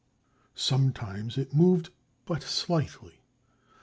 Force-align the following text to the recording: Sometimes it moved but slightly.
Sometimes 0.55 1.37
it 1.37 1.53
moved 1.53 1.91
but 2.25 2.41
slightly. 2.41 3.21